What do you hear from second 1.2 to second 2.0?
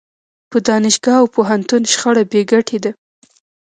او پوهنتون